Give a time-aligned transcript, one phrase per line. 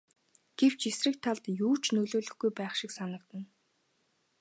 [0.59, 3.47] Гэвч эсрэг талд юу ч нөлөөлөхгүй байх шиг санагдана.